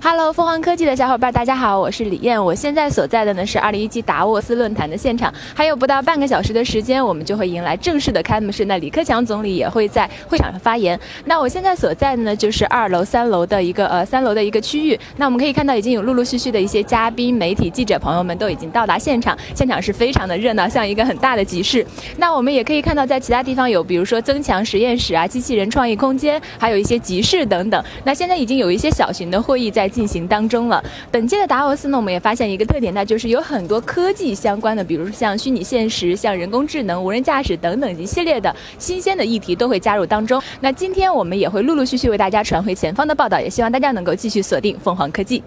[0.00, 2.42] Hello，凤凰科技的小伙伴，大家好，我是李艳。
[2.42, 8.64] 我现在所在的呢是二零一七达沃斯论坛的现场，还有不到半个小时的时间，我们就会迎来正式的开幕式。
[8.66, 10.98] 那李克强总理也会在会场上发言。
[11.24, 14.98] 那我现在所在的呢就是二楼、三楼的一个呃三楼的一个区域。
[15.16, 21.84] 那我们可以看到，已经有陆陆续续的一些嘉宾、媒体、记者朋友们都已经到达现场，现场是非常的热闹，像一个很大的集市。
[22.18, 27.84] 那我们也可以看到，在其他地方有，比如说增强实验室啊、机器人创意空间，还有一些集市等等。
[28.04, 30.68] 那现在已经有一些小型的会议在进行当中。
[30.68, 40.42] 了，本届的达沃斯呢，我们也发现一个特点，那就是有很多科技相关的，比如说像虚拟现实、像人工智能、无人驾驶等等一系列的新鲜的议题都会加入当中。
[40.60, 45.42] 那今天我们也会陆陆续续为大家传回前方的报道，也希望大家能够继续锁定凤凰科技。